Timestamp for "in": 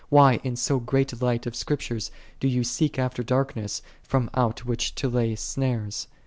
0.43-0.55